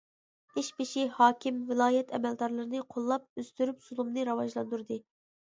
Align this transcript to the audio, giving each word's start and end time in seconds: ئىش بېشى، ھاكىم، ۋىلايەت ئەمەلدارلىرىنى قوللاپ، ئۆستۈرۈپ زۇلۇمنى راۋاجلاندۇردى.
ئىش 0.59 0.69
بېشى، 0.77 1.03
ھاكىم، 1.17 1.59
ۋىلايەت 1.67 2.15
ئەمەلدارلىرىنى 2.19 2.81
قوللاپ، 2.95 3.29
ئۆستۈرۈپ 3.43 3.87
زۇلۇمنى 3.91 4.27
راۋاجلاندۇردى. 4.33 5.01